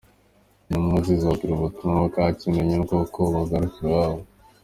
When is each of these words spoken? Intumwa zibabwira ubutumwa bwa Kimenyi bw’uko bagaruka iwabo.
Intumwa 0.67 0.97
zibabwira 1.05 1.51
ubutumwa 1.55 1.99
bwa 2.07 2.25
Kimenyi 2.39 2.75
bw’uko 2.83 3.19
bagaruka 3.35 3.77
iwabo. 3.85 4.21